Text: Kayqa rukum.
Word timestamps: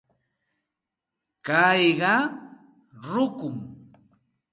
Kayqa 1.45 2.13
rukum. 3.11 3.55